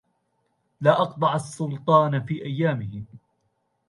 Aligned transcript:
لا 0.81 1.01
أقذع 1.01 1.35
السلطان 1.35 2.23
في 2.25 2.45
أيامه 2.45 3.03